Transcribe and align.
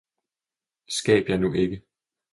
Skab 0.87 1.25
jer 1.29 1.37
nu 1.37 1.53
ikke! 1.53 1.81